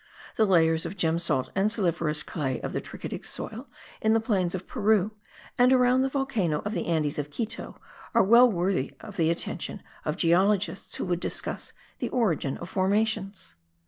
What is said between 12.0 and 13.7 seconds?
origin of formations.